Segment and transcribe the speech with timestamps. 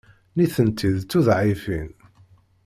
[0.37, 1.89] Nitenti d tuḍɛifin.